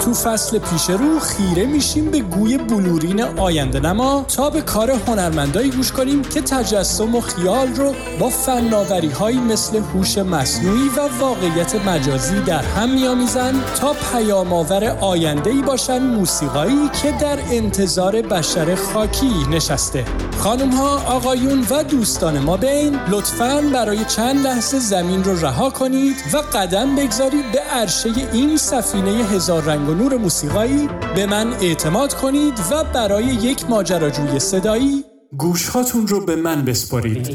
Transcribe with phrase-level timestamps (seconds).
[0.00, 5.70] تو فصل پیش رو خیره میشیم به گوی بلورین آینده نما تا به کار هنرمندایی
[5.70, 11.74] گوش کنیم که تجسم و خیال رو با فناوری هایی مثل هوش مصنوعی و واقعیت
[11.86, 18.74] مجازی در هم میآمیزند تا پیام آور آینده ای باشن موسیقایی که در انتظار بشر
[18.74, 20.04] خاکی نشسته.
[20.38, 26.16] خانم ها آقایون و دوستان ما بین لطفا برای چند لحظه زمین رو رها کنید
[26.32, 32.14] و قدم بگذارید به عرشه این سفینه هزار رنگ و نور موسیقایی به من اعتماد
[32.14, 35.04] کنید و برای یک ماجراجوی صدایی
[35.38, 37.28] گوشهاتون رو به من بسپارید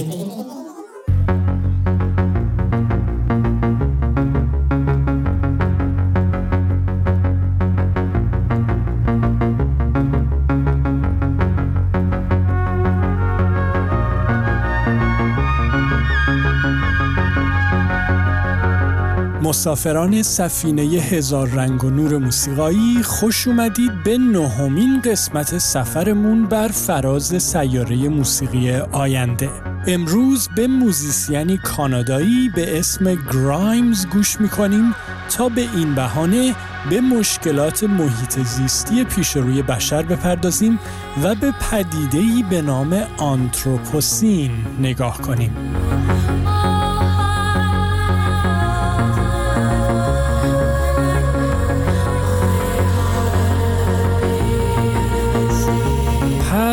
[19.59, 27.43] مسافران سفینه هزار رنگ و نور موسیقایی خوش اومدید به نهمین قسمت سفرمون بر فراز
[27.43, 29.49] سیاره موسیقی آینده.
[29.87, 34.95] امروز به موزیسیانی کانادایی به اسم گرایمز گوش می‌کنیم
[35.29, 36.55] تا به این بهانه
[36.89, 40.79] به مشکلات محیط زیستی پیش روی بشر بپردازیم
[41.23, 45.51] و به پدیدهی به نام آنتروپوسین نگاه کنیم.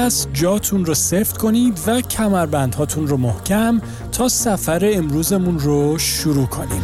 [0.06, 3.80] پس جاتون رو سفت کنید و کمربندهاتون رو محکم
[4.12, 6.82] تا سفر امروزمون رو شروع کنیم.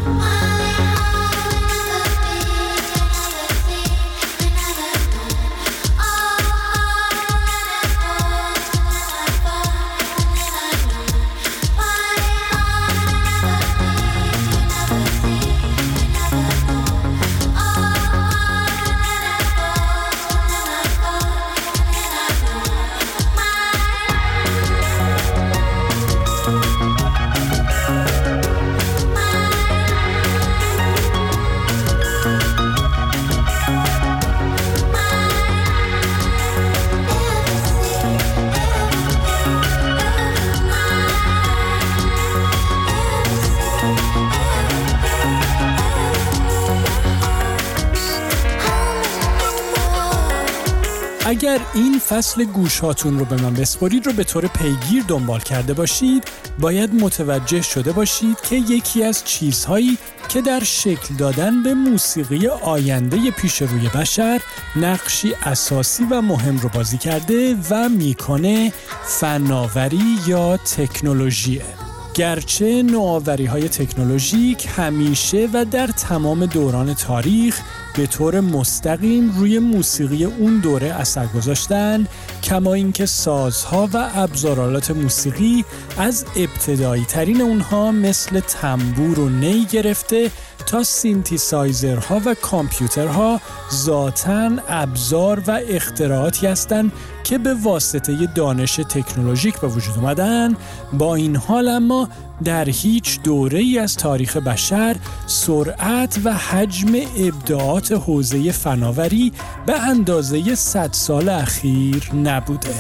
[51.33, 56.25] اگر این فصل گوشهاتون رو به من بسپارید رو به طور پیگیر دنبال کرده باشید
[56.59, 59.99] باید متوجه شده باشید که یکی از چیزهایی
[60.29, 64.41] که در شکل دادن به موسیقی آینده پیش روی بشر
[64.77, 68.73] نقشی اساسی و مهم رو بازی کرده و می‌کنه
[69.05, 71.82] فناوری یا تکنولوژیه.
[72.15, 77.61] گرچه نوآوری های تکنولوژیک همیشه و در تمام دوران تاریخ
[77.97, 82.07] به طور مستقیم روی موسیقی اون دوره اثر گذاشتن
[82.43, 85.65] کما اینکه سازها و ابزارالات موسیقی
[85.99, 90.31] از ابتدایی ترین اونها مثل تنبور و نی گرفته
[90.67, 93.41] تا سینتیسایزرها و کامپیوترها
[93.73, 96.93] ذاتا ابزار و اختراعاتی هستند
[97.25, 100.57] که به واسطه دانش تکنولوژیک به وجود اومدن
[100.93, 102.02] با این حال اما
[102.45, 104.97] در هیچ دوره ای از تاریخ بشر
[105.27, 109.33] سرعت و حجم ابداعات حوزه فناوری
[109.67, 112.71] به اندازه 100 سال اخیر نبوده.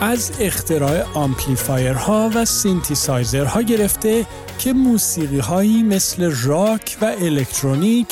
[0.00, 4.26] از اختراع آمپلیفایرها و سینتیسایزرها گرفته
[4.58, 8.06] که موسیقی هایی مثل راک و الکترونیک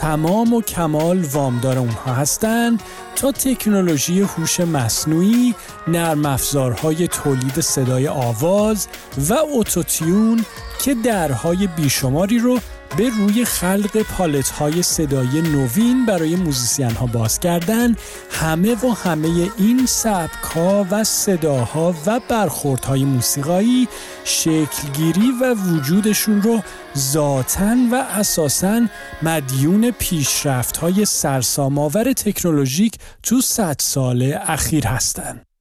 [0.00, 2.82] تمام و کمال وامدار اونها هستند
[3.16, 5.54] تا تکنولوژی هوش مصنوعی،
[5.88, 8.88] نرم افزارهای تولید صدای آواز
[9.30, 10.44] و اتوتیون
[10.84, 12.58] که درهای بیشماری رو
[12.96, 17.96] به روی خلق پالت های صدای نوین برای موزیسین ها باز کردن
[18.30, 23.88] همه و همه این سبک ها و صداها و برخورد های موسیقایی
[24.24, 26.60] شکلگیری و وجودشون رو
[26.98, 28.86] ذاتا و اساسا
[29.22, 35.53] مدیون پیشرفت های سرساماور تکنولوژیک تو صد سال اخیر هستند.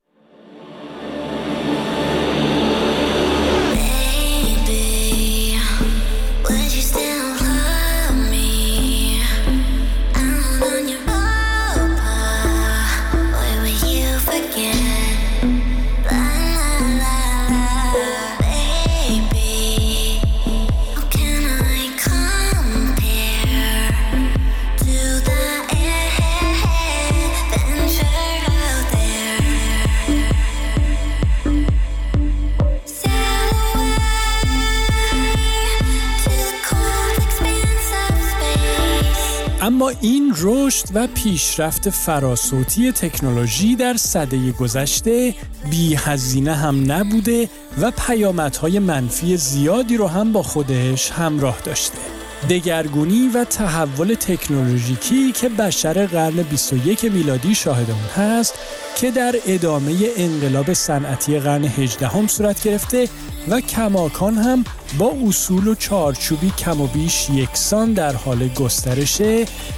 [40.04, 45.36] این رشد و پیشرفت فراسوتی تکنولوژی در سده گذشته
[45.70, 47.50] بی هزینه هم نبوده
[47.82, 52.23] و پیامدهای منفی زیادی رو هم با خودش همراه داشته.
[52.50, 58.60] دگرگونی و تحول تکنولوژیکی که بشر قرن 21 میلادی شاهد اون هست
[58.96, 63.10] که در ادامه انقلاب صنعتی قرن 18 هم صورت گرفته
[63.48, 64.64] و کماکان هم
[64.98, 69.22] با اصول و چارچوبی کم و بیش یکسان در حال گسترش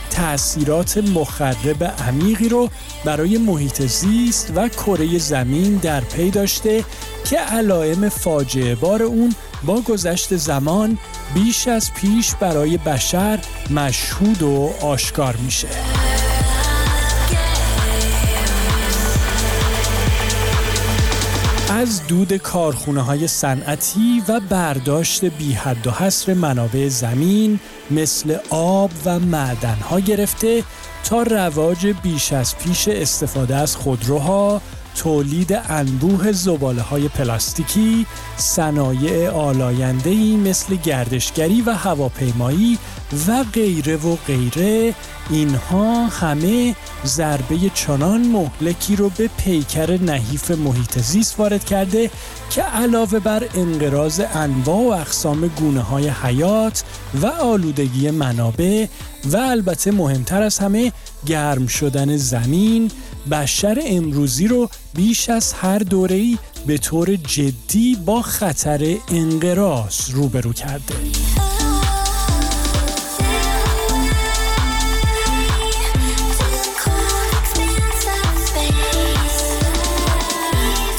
[0.09, 2.69] تأثیرات مخرب عمیقی رو
[3.05, 6.83] برای محیط زیست و کره زمین در پی داشته
[7.29, 9.35] که علائم فاجعه بار اون
[9.65, 10.97] با گذشت زمان
[11.33, 13.39] بیش از پیش برای بشر
[13.69, 15.67] مشهود و آشکار میشه.
[21.69, 27.59] از دود کارخونه های صنعتی و برداشت بی حد و حصر منابع زمین
[27.91, 30.63] مثل آب و معدن ها گرفته
[31.03, 34.61] تا رواج بیش از پیش استفاده از خودروها،
[34.95, 38.05] تولید انبوه زباله های پلاستیکی،
[38.37, 42.77] صنایع آلاینده مثل گردشگری و هواپیمایی
[43.27, 44.93] و غیره و غیره
[45.29, 46.75] اینها همه
[47.05, 52.09] ضربه چنان مهلکی رو به پیکر نحیف محیط زیست وارد کرده
[52.49, 56.83] که علاوه بر انقراض انواع و اقسام گونه های حیات
[57.21, 58.85] و آلودگی منابع
[59.25, 60.91] و البته مهمتر از همه
[61.25, 62.91] گرم شدن زمین
[63.31, 66.37] بشر امروزی رو بیش از هر دوره‌ای
[66.67, 70.95] به طور جدی با خطر انقراض روبرو کرده.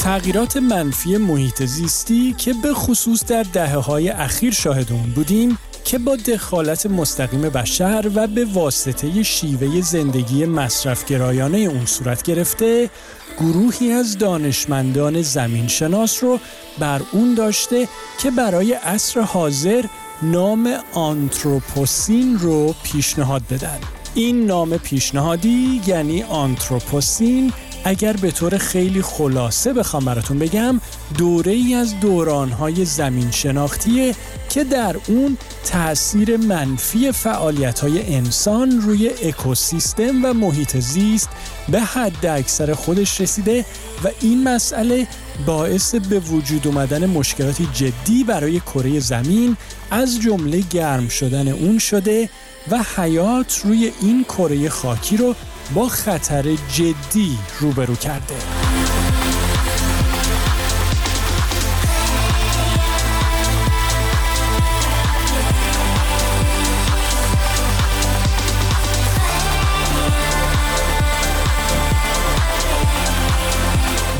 [0.07, 5.57] تغییرات منفی محیط زیستی که به خصوص در دهه های اخیر شاهد اون بودیم
[5.87, 12.89] که با دخالت مستقیم بشر و به واسطه شیوه زندگی مصرفگرایانه اون صورت گرفته
[13.37, 16.39] گروهی از دانشمندان زمین شناس رو
[16.79, 17.87] بر اون داشته
[18.19, 19.85] که برای عصر حاضر
[20.21, 23.79] نام آنتروپوسین رو پیشنهاد بدن.
[24.15, 27.53] این نام پیشنهادی یعنی آنتروپوسین
[27.87, 30.81] اگر به طور خیلی خلاصه بخوام براتون بگم
[31.17, 34.15] دوره ای از دورانهای زمین شناختیه
[34.49, 41.29] که در اون تأثیر منفی فعالیت های انسان روی اکوسیستم و محیط زیست
[41.69, 43.65] به حد اکثر خودش رسیده
[44.03, 45.07] و این مسئله
[45.45, 49.57] باعث به وجود اومدن مشکلاتی جدی برای کره زمین
[49.91, 52.29] از جمله گرم شدن اون شده
[52.71, 55.35] و حیات روی این کره خاکی رو
[55.75, 58.35] با خطر جدی روبرو کرده.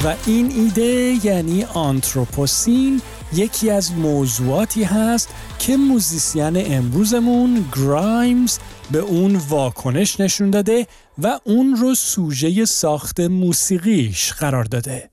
[0.03, 3.01] و این ایده یعنی آنتروپوسین
[3.33, 8.57] یکی از موضوعاتی هست که موزیسین امروزمون گرایمز
[8.91, 10.87] به اون واکنش نشون داده
[11.23, 15.09] و اون رو سوژه ساخت موسیقیش قرار داده.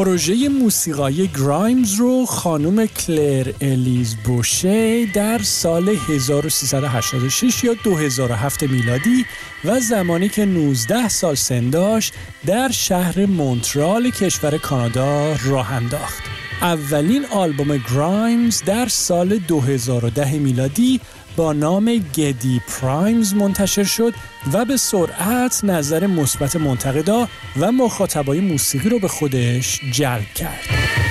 [0.00, 9.26] پروژه موسیقایی گرایمز رو خانم کلر الیز بوشه در سال 1386 یا 2007 میلادی
[9.64, 12.14] و زمانی که 19 سال سن داشت
[12.46, 16.22] در شهر مونترال کشور کانادا راه انداخت.
[16.62, 21.00] اولین آلبوم گرایمز در سال 2010 میلادی
[21.36, 24.14] با نام گدی پرایمز منتشر شد
[24.52, 27.28] و به سرعت نظر مثبت منتقدا
[27.60, 31.09] و مخاطبای موسیقی رو به خودش جلب کرد.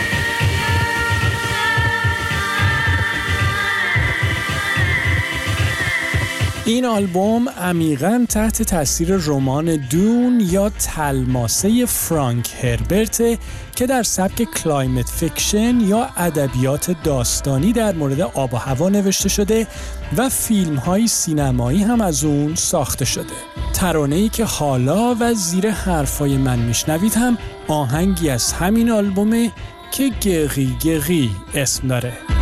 [6.69, 13.39] این آلبوم عمیقا تحت تاثیر رمان Dune یا تلماسه فرانک هربرت
[13.75, 19.67] که در سبک climate fiction یا ادبیات داستانی در مورد آب و هوا نوشته شده
[20.17, 23.35] و فیلم های سینمایی هم از اون ساخته شده.
[23.73, 29.51] ترانه ای که حالا و زیر حرفای من میشنوید هم آهنگی از همین آلبومه
[29.91, 32.38] که گغی گغی اسم داره.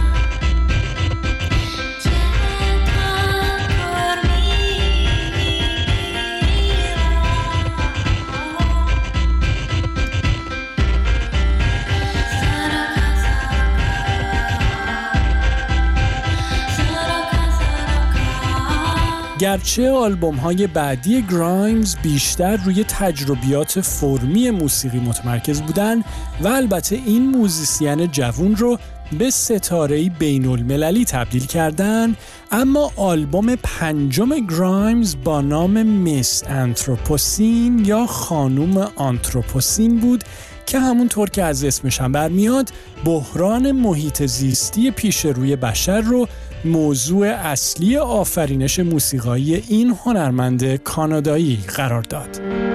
[19.39, 26.03] گرچه آلبوم های بعدی گرایمز بیشتر روی تجربیات فرمی موسیقی متمرکز بودن
[26.41, 28.79] و البته این موزیسین جوون رو
[29.19, 32.15] به ستاره بین المللی تبدیل کردن
[32.51, 40.23] اما آلبوم پنجم گرایمز با نام Miss Anthropocene یا خانوم آنتروپوسین بود
[40.67, 42.69] که همونطور که از اسمش هم برمیاد
[43.05, 46.27] بحران محیط زیستی پیش روی بشر رو
[46.65, 52.66] موضوع اصلی آفرینش موسیقایی این هنرمند کانادایی قرار داد.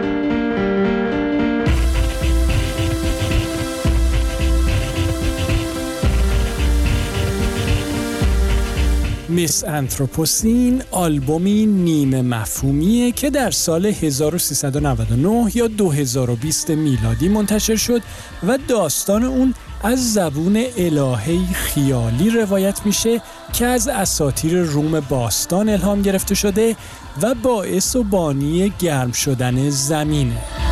[9.32, 18.02] میس انتروپوسین آلبومی نیمه مفهومیه که در سال 1399 یا 2020 میلادی منتشر شد
[18.46, 23.22] و داستان اون از زبون الههی خیالی روایت میشه
[23.52, 26.76] که از اساتیر روم باستان الهام گرفته شده
[27.22, 30.71] و باعث و بانی گرم شدن زمینه.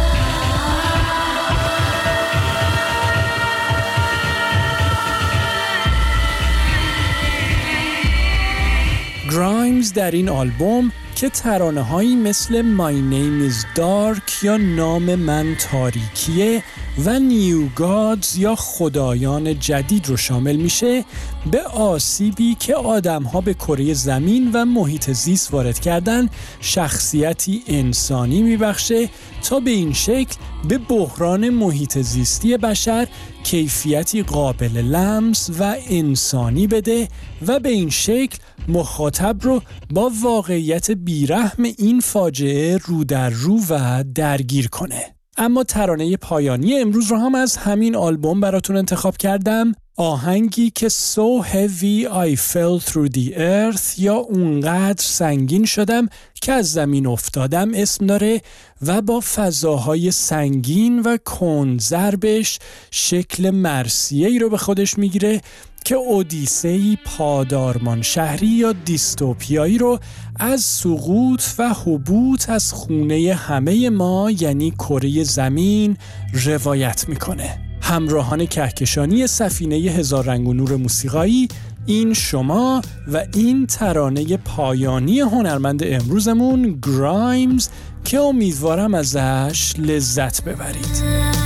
[9.31, 15.57] گرایمز در این آلبوم که ترانه هایی مثل My Name is Dark یا نام من
[15.71, 16.63] تاریکیه
[17.05, 21.05] و نیو گادز یا خدایان جدید رو شامل میشه
[21.51, 26.29] به آسیبی که آدم ها به کره زمین و محیط زیست وارد کردن
[26.61, 29.09] شخصیتی انسانی میبخشه
[29.43, 30.37] تا به این شکل
[30.69, 33.09] به بحران محیط زیستی بشر
[33.45, 37.09] کیفیتی قابل لمس و انسانی بده
[37.47, 38.39] و به این شکل
[38.69, 45.20] مخاطب رو با واقعیت بیرحم این فاجعه رو در رو و درگیر کنه.
[45.41, 49.73] اما ترانه پایانی امروز رو هم از همین آلبوم براتون انتخاب کردم.
[49.97, 56.09] آهنگی که So Heavy I Fell Through the Earth یا اونقدر سنگین شدم
[56.43, 58.41] که از زمین افتادم اسم داره
[58.87, 62.59] و با فضاهای سنگین و کنزربش
[62.91, 65.41] شکل مرسیه ای رو به خودش می‌گیره
[65.85, 69.99] که اودیسهی پادارمان شهری یا دیستوپیایی رو
[70.41, 75.97] از سقوط و حبوط از خونه همه ما یعنی کره زمین
[76.45, 77.59] روایت می‌کنه.
[77.83, 81.49] همراهان کهکشانی سفینه هزار رنگ و نور موسیقایی
[81.87, 82.83] این شما
[83.13, 87.69] و این ترانه پایانی هنرمند امروزمون گرایمز
[88.05, 91.40] که امیدوارم ازش لذت ببرید.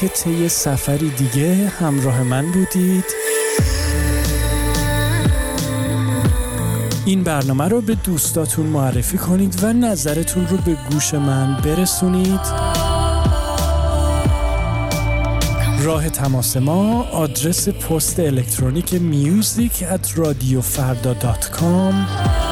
[0.00, 3.04] که طی سفری دیگه همراه من بودید.
[7.06, 12.40] این برنامه رو به دوستاتون معرفی کنید و نظرتون رو به گوش من برسونید.
[15.82, 22.47] راه تماس ما آدرس پست الکترونیک میوزیک at radiofarda.com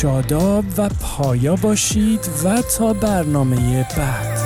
[0.00, 4.38] شاداب و پایا باشید و تا برنامه بعد.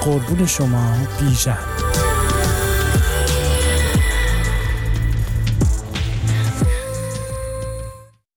[0.00, 1.73] قربون شما بیژن.